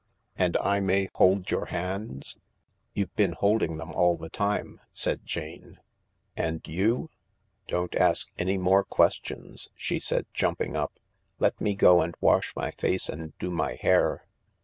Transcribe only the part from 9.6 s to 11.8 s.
she said, jumping up." Let me